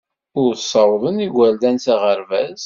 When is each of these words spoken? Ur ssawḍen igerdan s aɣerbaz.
Ur 0.41 0.51
ssawḍen 0.55 1.23
igerdan 1.25 1.77
s 1.83 1.85
aɣerbaz. 1.93 2.59